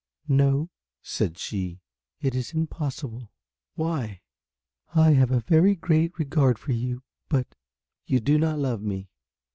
"No," 0.27 0.71
said 1.03 1.37
she, 1.37 1.79
"it 2.21 2.33
is 2.33 2.53
impossible." 2.55 3.31
"Why?" 3.75 4.21
"I 4.95 5.11
have 5.11 5.29
a 5.29 5.41
very 5.41 5.75
great 5.75 6.17
regard 6.17 6.57
for 6.57 6.71
you 6.71 7.03
but" 7.29 7.53
"You 8.07 8.19
do 8.19 8.39
not 8.39 8.57
love 8.57 8.81
me?" 8.81 9.11